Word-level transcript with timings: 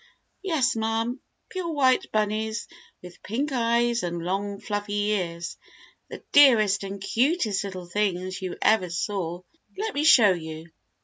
"Yes, 0.41 0.75
ma'm, 0.75 1.19
pure 1.49 1.71
white 1.71 2.11
bunnies, 2.11 2.67
with 3.03 3.21
pink 3.21 3.51
eyes, 3.51 4.01
and 4.01 4.17
long, 4.19 4.59
fluffy 4.59 5.11
ears 5.11 5.59
the 6.09 6.23
dearest 6.31 6.83
and 6.83 6.99
cutest 6.99 7.63
little 7.63 7.85
things 7.85 8.41
you 8.41 8.57
ever 8.63 8.89
saw. 8.89 9.41
Let 9.77 9.93
me 9.93 10.03
show 10.03 10.31
you." 10.31 10.71